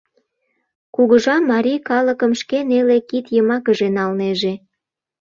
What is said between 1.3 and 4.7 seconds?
марий калыкым шке неле кид йымакыже налнеже.